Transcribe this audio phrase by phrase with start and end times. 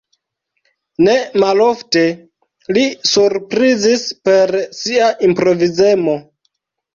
[1.07, 1.13] Ne
[1.43, 2.01] malofte
[2.77, 6.19] li surprizis per sia improvizemo.